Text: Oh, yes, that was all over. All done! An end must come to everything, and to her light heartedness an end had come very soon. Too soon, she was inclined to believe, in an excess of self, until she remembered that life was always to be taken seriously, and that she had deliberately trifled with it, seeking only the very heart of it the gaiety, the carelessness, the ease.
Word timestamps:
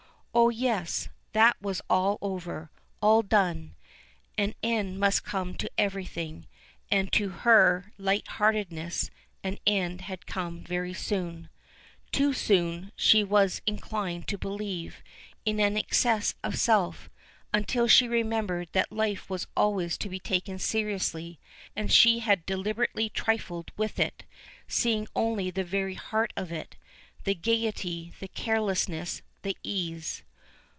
Oh, 0.33 0.47
yes, 0.47 1.09
that 1.33 1.61
was 1.61 1.81
all 1.89 2.17
over. 2.21 2.71
All 3.01 3.21
done! 3.21 3.75
An 4.37 4.55
end 4.63 4.97
must 4.97 5.25
come 5.25 5.55
to 5.55 5.69
everything, 5.77 6.47
and 6.89 7.11
to 7.11 7.27
her 7.29 7.91
light 7.97 8.25
heartedness 8.29 9.11
an 9.43 9.57
end 9.67 10.01
had 10.01 10.25
come 10.25 10.63
very 10.63 10.93
soon. 10.93 11.49
Too 12.13 12.31
soon, 12.31 12.93
she 12.95 13.25
was 13.25 13.61
inclined 13.67 14.29
to 14.29 14.37
believe, 14.37 15.03
in 15.43 15.59
an 15.59 15.75
excess 15.75 16.33
of 16.45 16.57
self, 16.57 17.09
until 17.53 17.89
she 17.89 18.07
remembered 18.07 18.69
that 18.71 18.89
life 18.89 19.29
was 19.29 19.47
always 19.57 19.97
to 19.97 20.07
be 20.07 20.19
taken 20.19 20.57
seriously, 20.57 21.41
and 21.75 21.89
that 21.89 21.93
she 21.93 22.19
had 22.19 22.45
deliberately 22.45 23.09
trifled 23.09 23.69
with 23.75 23.99
it, 23.99 24.23
seeking 24.65 25.09
only 25.13 25.51
the 25.51 25.65
very 25.65 25.95
heart 25.95 26.31
of 26.37 26.49
it 26.53 26.77
the 27.25 27.35
gaiety, 27.35 28.13
the 28.21 28.29
carelessness, 28.29 29.21
the 29.43 29.57
ease. 29.63 30.21